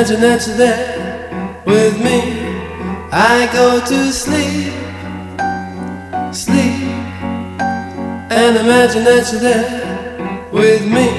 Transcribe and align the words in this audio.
imagine 0.00 0.20
that 0.22 0.46
you're 0.46 0.56
there 0.56 1.62
with 1.66 2.02
me. 2.02 2.20
I 3.12 3.48
go 3.52 3.80
to 3.80 4.12
sleep, 4.12 4.72
sleep, 6.32 6.88
and 8.30 8.56
imagine 8.56 9.04
that 9.04 9.30
you're 9.30 9.42
there 9.42 10.48
with 10.52 10.86
me. 10.86 11.09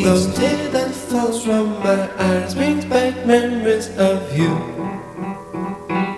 Each 0.00 0.34
tear 0.34 0.68
that 0.70 0.90
falls 0.94 1.44
from 1.44 1.78
my 1.80 2.08
eyes 2.16 2.54
brings 2.54 2.86
back 2.86 3.26
memories 3.26 3.88
of 3.98 4.34
you 4.34 4.48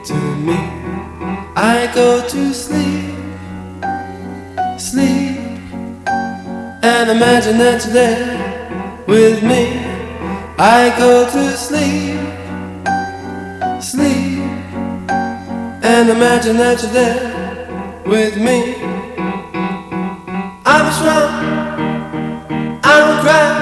to 0.04 0.18
me. 0.46 0.56
I 1.56 1.90
go 1.92 2.24
to 2.28 2.54
sleep, 2.54 3.16
sleep, 4.78 5.36
and 6.06 7.10
imagine 7.10 7.58
that 7.58 7.84
you're 7.84 7.92
there 7.92 9.04
with 9.08 9.42
me. 9.42 9.64
I 10.58 10.94
go 10.96 11.28
to 11.28 11.56
sleep, 11.56 12.20
sleep, 13.82 14.44
and 15.82 16.08
imagine 16.08 16.56
that 16.58 16.80
you're 16.82 16.92
there 16.92 18.02
with 18.06 18.36
me. 18.36 18.76
I'm 20.64 20.92
strong, 20.92 21.32
I 22.84 23.00
don't 23.00 23.20
cry, 23.22 23.61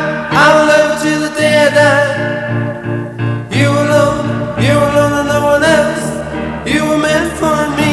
You 3.61 3.69
alone, 3.85 4.29
you 4.67 4.75
alone, 4.89 5.15
and 5.21 5.29
no 5.29 5.39
one 5.53 5.65
else. 5.65 6.07
You 6.73 6.81
were 6.89 6.99
meant 6.99 7.33
for 7.41 7.59
me. 7.79 7.93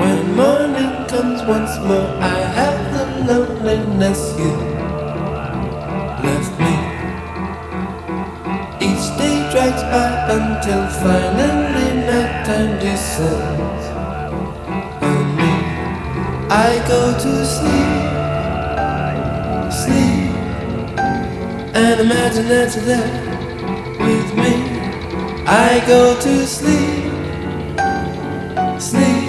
When 0.00 0.18
morning 0.36 0.92
comes 1.12 1.42
once 1.44 1.74
more, 1.88 2.08
I 2.20 2.38
have 2.58 2.80
the 2.96 3.04
loneliness 3.32 4.20
you 4.38 4.52
left 6.26 6.54
me. 6.64 6.74
Each 8.88 9.06
day 9.20 9.36
drags 9.52 9.82
by 9.92 10.08
until 10.36 10.82
finally 11.04 11.88
nighttime 12.08 12.78
descends. 12.80 13.85
I 16.48 16.78
go 16.86 17.12
to 17.12 17.44
sleep, 17.44 18.12
sleep, 19.72 20.30
and 21.74 22.00
imagine 22.00 22.46
that 22.46 22.72
you're 22.76 22.84
there 22.84 23.98
with 23.98 24.34
me. 24.36 24.54
I 25.44 25.82
go 25.88 26.14
to 26.20 26.46
sleep, 26.46 27.10
sleep, 28.80 29.28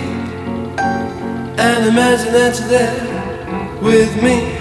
and 1.57 1.87
imagine 1.87 2.33
that 2.33 2.59
you're 2.59 2.69
there 2.69 3.81
with 3.81 4.21
me. 4.21 4.56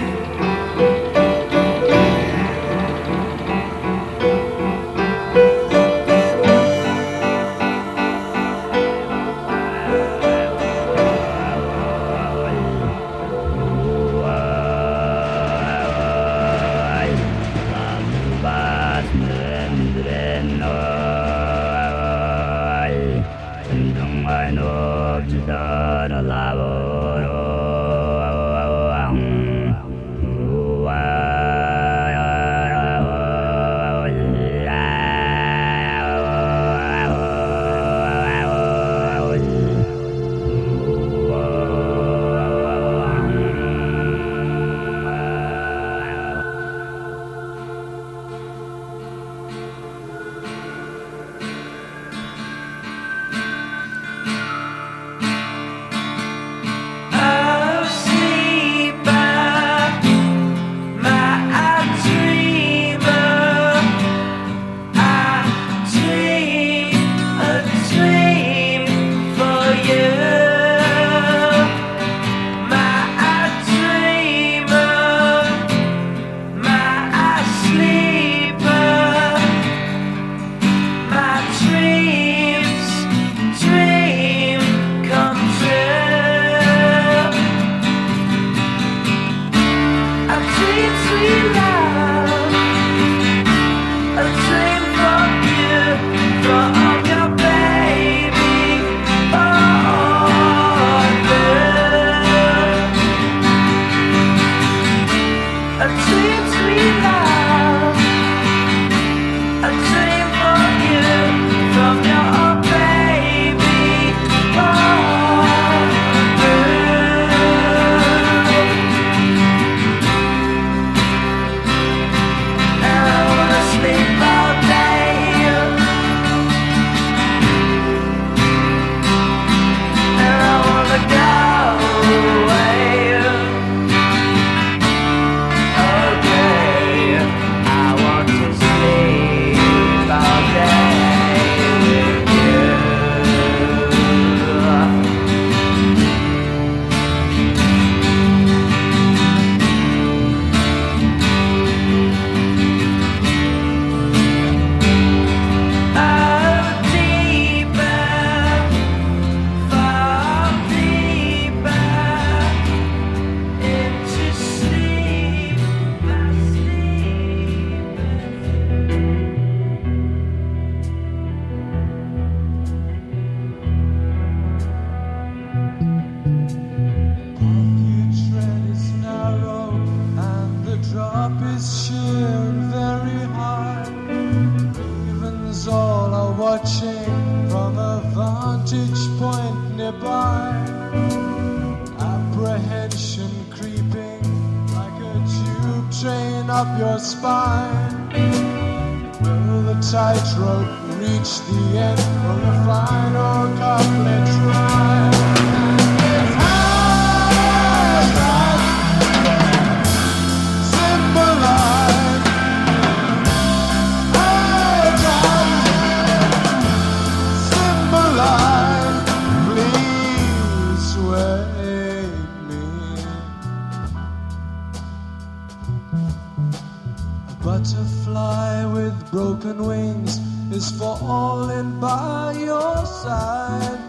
Is 230.57 230.71
falling 230.71 231.79
by 231.79 232.31
your 232.31 232.83
side. 232.83 233.79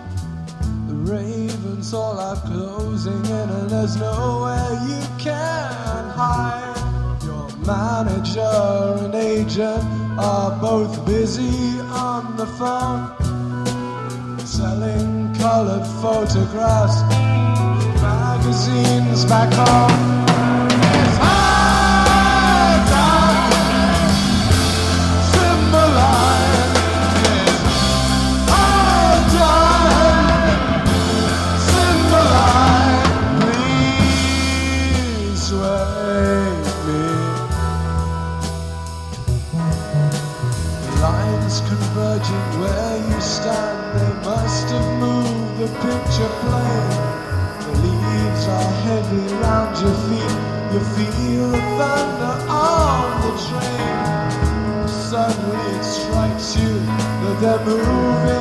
The 0.86 0.96
ravens 1.14 1.94
all 1.94 2.18
are 2.18 2.36
closing 2.36 3.24
in, 3.24 3.48
and 3.58 3.70
there's 3.70 3.96
nowhere 3.96 4.72
you 4.86 5.00
can 5.18 6.02
hide. 6.20 6.76
Your 7.24 7.48
manager 7.64 8.58
and 9.02 9.14
agent 9.14 9.82
are 10.18 10.60
both 10.60 10.92
busy 11.06 11.80
on 12.10 12.36
the 12.36 12.46
phone, 12.58 13.06
selling 14.40 15.34
colored 15.36 15.86
photographs, 16.02 17.00
magazines 18.02 19.24
back 19.24 19.50
home. 19.54 20.27
Thunder 51.78 52.34
on 52.50 53.20
the 53.22 53.32
train. 53.46 54.88
Suddenly 54.88 55.78
it 55.78 55.84
strikes 55.84 56.56
you 56.56 56.74
that 57.40 57.64
they're 57.64 57.64
moving 57.64 58.37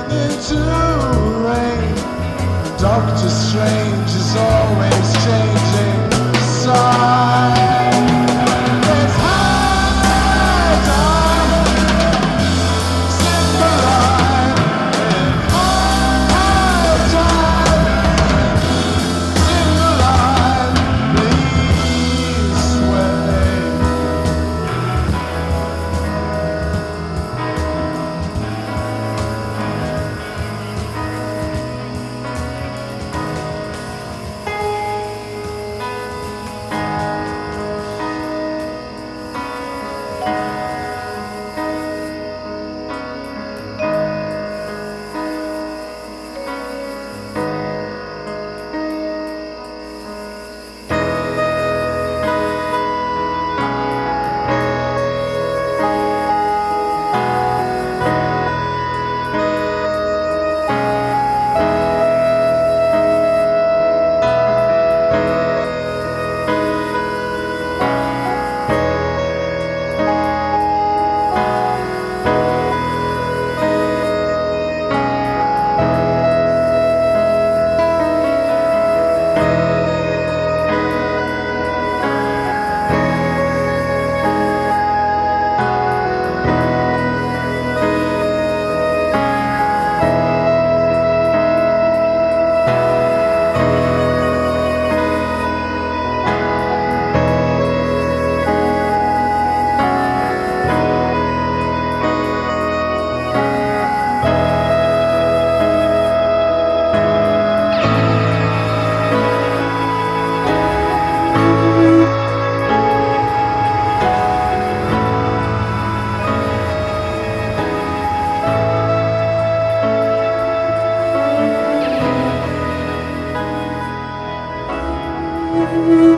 Thank 125.77 126.16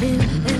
do. 0.00 0.55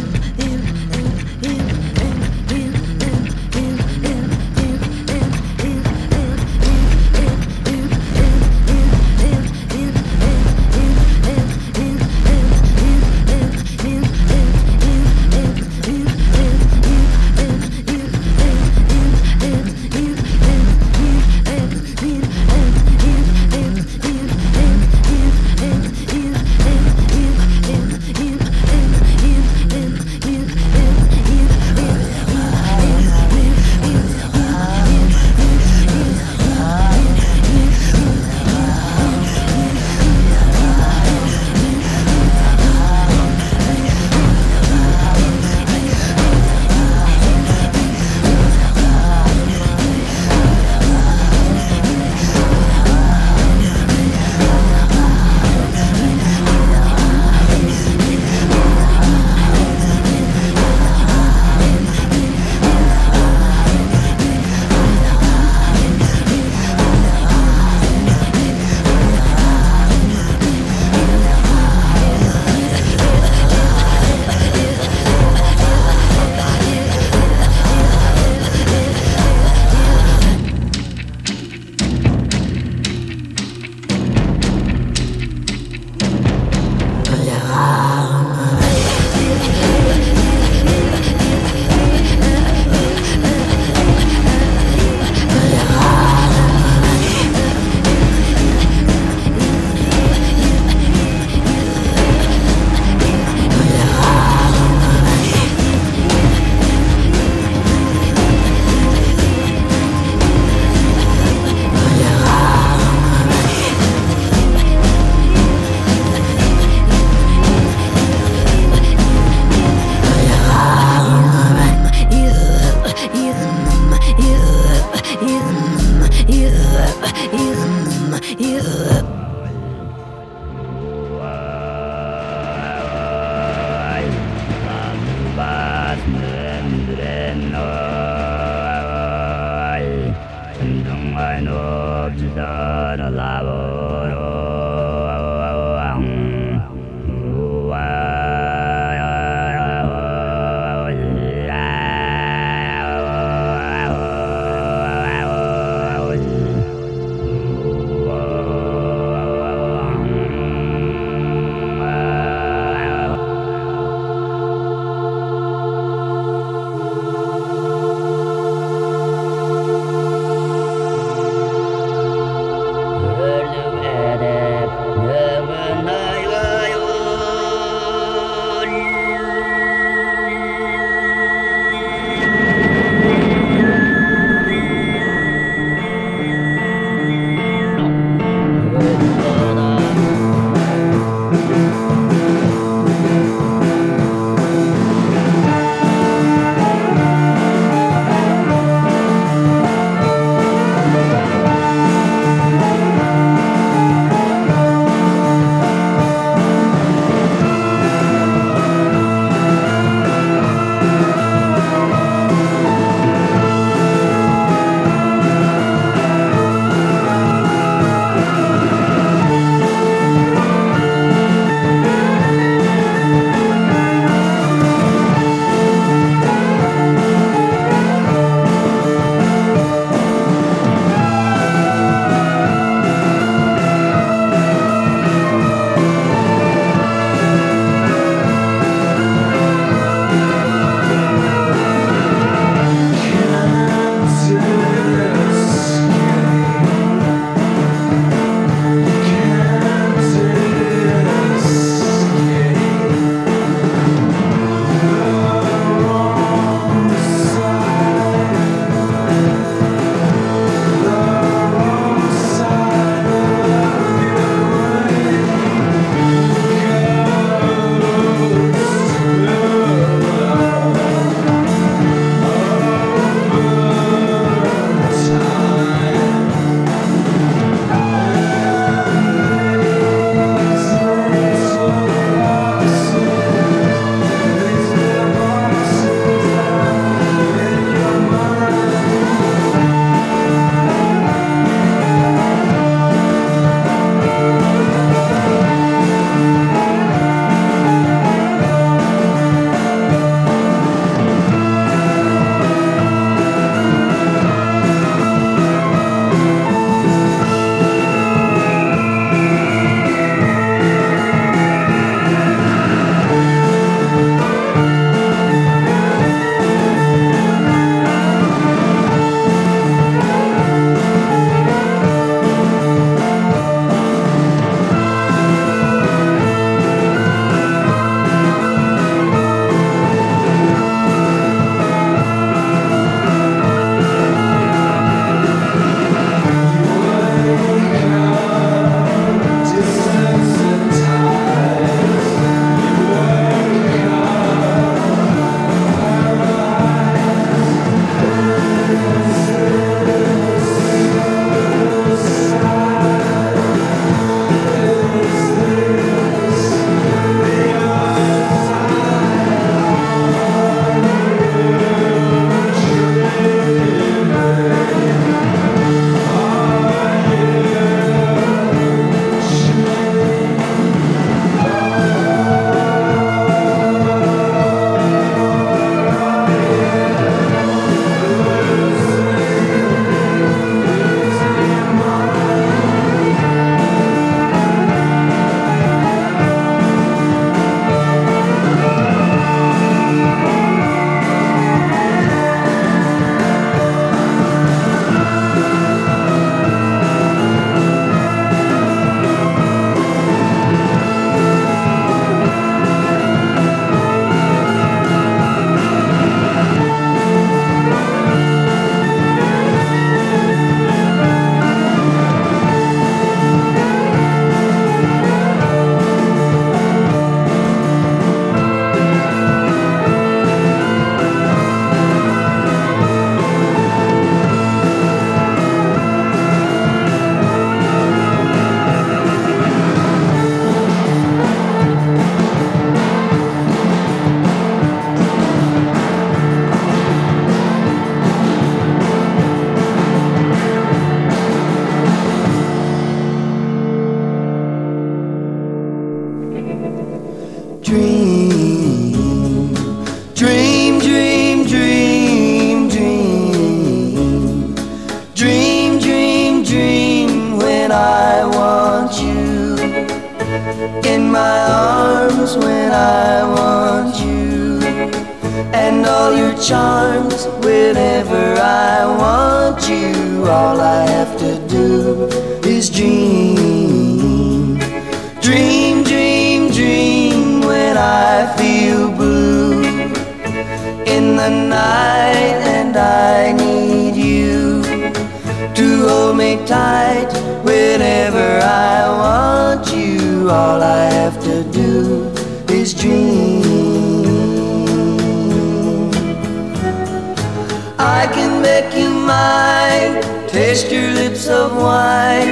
I 498.03 498.07
can 498.07 498.43
make 498.43 498.75
you 498.77 498.91
mine, 498.91 500.03
taste 500.29 500.71
your 500.71 500.91
lips 501.01 501.29
of 501.29 501.57
wine 501.57 502.31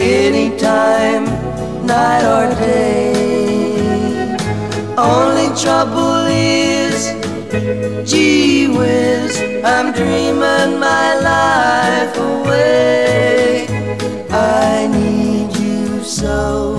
anytime, 0.00 1.24
night 1.86 2.24
or 2.34 2.46
day. 2.54 3.12
Only 4.96 5.48
trouble 5.60 6.24
is 6.26 6.72
Gee 8.10 8.68
whiz, 8.68 9.38
I'm 9.62 9.92
dreaming 9.92 10.80
my 10.80 11.08
life 11.30 12.16
away. 12.16 13.66
I 14.30 14.88
need 14.90 15.54
you 15.58 16.02
so 16.02 16.76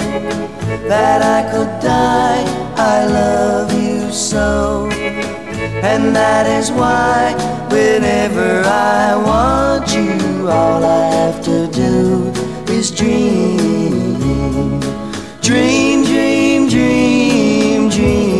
that 0.87 1.21
I 1.21 1.39
could 1.51 1.71
die. 1.81 2.43
I 2.75 3.05
love 3.05 3.71
you 3.79 4.11
so. 4.11 4.89
And 5.83 6.15
that 6.15 6.47
is 6.47 6.71
why, 6.71 7.33
whenever 7.69 8.63
I 8.65 9.17
want 9.17 9.93
you, 9.93 10.47
all 10.49 10.81
I 10.81 11.05
have 11.07 11.43
to 11.43 11.67
do 11.67 12.31
is 12.71 12.89
dream. 12.89 14.79
Dream, 15.41 16.05
dream, 16.05 16.69
dream, 16.69 17.89
dream. 17.89 18.32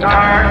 Last 0.00 0.47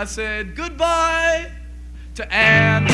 I 0.00 0.06
said 0.06 0.56
goodbye 0.56 1.50
to 2.14 2.32
Anne. 2.32 2.86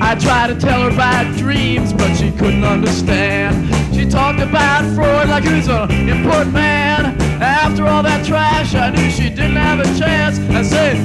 I 0.00 0.14
tried 0.14 0.54
to 0.54 0.54
tell 0.54 0.82
her 0.82 0.90
about 0.90 1.36
dreams, 1.36 1.92
but 1.92 2.14
she 2.14 2.30
couldn't 2.30 2.62
understand. 2.62 3.74
She 3.92 4.08
talked 4.08 4.38
about 4.38 4.84
Freud 4.94 5.30
like 5.30 5.42
he 5.42 5.54
was 5.54 5.66
an 5.66 6.08
important 6.08 6.52
man. 6.52 7.20
After 7.42 7.88
all 7.88 8.04
that 8.04 8.24
trash, 8.24 8.76
I 8.76 8.90
knew 8.90 9.10
she 9.10 9.30
didn't 9.30 9.56
have 9.56 9.80
a 9.80 9.98
chance. 9.98 10.38
I 10.38 10.62
said, 10.62 10.96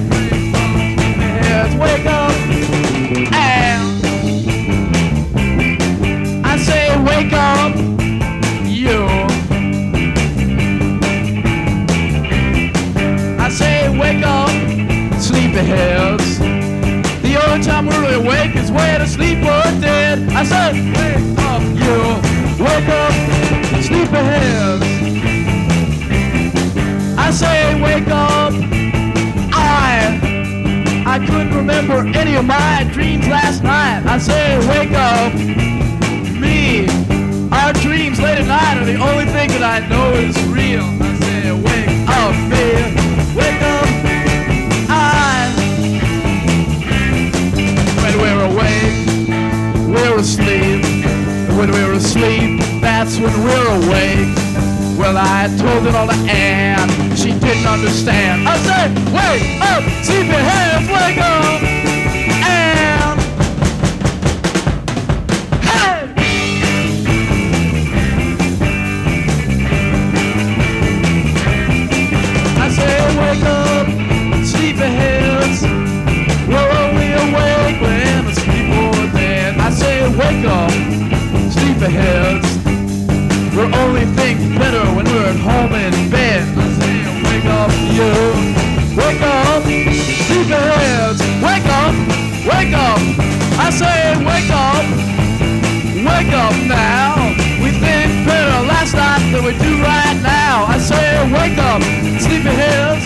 heads, 1.17 1.73
wake 1.73 2.05
up, 2.05 2.31
Anne. 3.33 4.05
I 6.45 6.57
say, 6.59 6.95
wake 7.01 7.33
up, 7.33 7.82
wake 13.59 14.25
up, 14.25 14.49
sleepyheads. 15.21 16.39
The 17.21 17.39
only 17.45 17.63
time 17.63 17.85
we're 17.85 18.01
really 18.01 18.25
awake 18.25 18.55
is 18.55 18.71
when 18.71 19.01
asleep 19.01 19.39
or 19.39 19.63
dead. 19.79 20.29
I 20.33 20.43
said, 20.43 20.73
wake 20.73 21.37
up, 21.39 21.61
you, 21.61 22.63
wake 22.63 22.89
up, 22.89 23.13
sleepyheads. 23.83 24.83
I 27.17 27.31
say, 27.31 27.81
wake 27.81 28.07
up, 28.07 28.53
I, 29.53 30.19
I 31.05 31.19
couldn't 31.19 31.55
remember 31.55 32.07
any 32.17 32.35
of 32.35 32.45
my 32.45 32.89
dreams 32.91 33.27
last 33.27 33.63
night. 33.63 34.03
I 34.05 34.17
say, 34.17 34.57
wake 34.67 34.91
up, 34.91 35.33
me, 36.41 36.87
our 37.51 37.73
dreams 37.73 38.19
late 38.19 38.39
at 38.39 38.47
night 38.47 38.81
are 38.81 38.85
the 38.85 38.95
only 38.95 39.25
thing 39.25 39.49
that 39.49 39.63
I 39.63 39.87
know 39.87 40.13
is 40.13 40.35
real. 40.47 40.83
I 40.83 41.19
say, 41.19 41.51
wake 41.51 42.09
up, 42.09 42.95
me. 42.97 43.02
Wake 43.35 43.61
up. 43.61 43.87
When 48.03 48.13
we're 48.19 48.43
awake, 48.45 49.07
we're 49.87 50.17
asleep. 50.19 50.83
When 51.57 51.71
we're 51.71 51.93
asleep, 51.93 52.61
that's 52.81 53.17
when 53.17 53.33
we're 53.43 53.67
awake. 53.77 54.35
Well, 54.97 55.17
I 55.17 55.47
told 55.57 55.87
it 55.87 55.95
all 55.95 56.07
to 56.07 56.13
Anne. 56.29 56.89
She 57.15 57.31
didn't 57.31 57.65
understand. 57.65 58.47
I 58.47 58.57
said, 58.57 58.91
wake 59.11 59.61
up, 59.61 59.83
sleepyheads, 60.05 60.87
wake 60.87 61.17
up. 61.17 61.43
wake 61.43 61.79
up, 61.79 61.82
heads. 81.93 82.49
We'll 83.55 83.73
only 83.75 84.05
think 84.17 84.39
better 84.57 84.83
when 84.95 85.05
we're 85.05 85.29
at 85.29 85.37
home 85.37 85.73
in 85.77 85.93
bed. 86.09 86.41
I 86.57 86.65
say, 86.79 86.97
wake 87.21 87.45
up, 87.45 87.71
you. 87.93 88.13
Wake 88.97 89.21
up, 89.21 89.63
sleepyheads. 90.25 91.19
Wake 91.45 91.69
up, 91.81 91.93
wake 92.49 92.73
up. 92.73 93.01
I 93.61 93.69
say, 93.69 94.17
wake 94.25 94.49
up, 94.49 94.85
wake 96.01 96.33
up 96.33 96.55
now. 96.65 97.13
We 97.61 97.69
think 97.77 98.09
better 98.25 98.59
last 98.65 98.93
night 98.93 99.21
than 99.31 99.43
we 99.45 99.53
do 99.61 99.73
right 99.81 100.17
now. 100.21 100.65
I 100.65 100.77
say, 100.79 101.05
wake 101.29 101.57
up, 101.57 101.81
sleepyheads. 102.25 103.05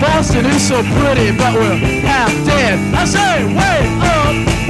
Boston 0.00 0.46
is 0.46 0.66
so 0.66 0.82
pretty, 0.82 1.30
but 1.36 1.54
we're 1.54 1.76
half 2.08 2.32
dead. 2.44 2.78
I 2.94 3.04
say, 3.04 3.44
wake 3.44 4.02
up. 4.16 4.61